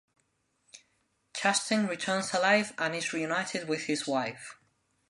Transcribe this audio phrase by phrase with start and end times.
[1.35, 4.55] Chastain returns alive and is reunited with his wife.